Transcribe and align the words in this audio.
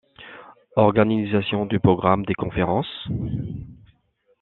Organisation 0.77 1.67
du 1.67 1.79
programme 1.79 2.25
des 2.25 2.33
conférences. 2.33 3.07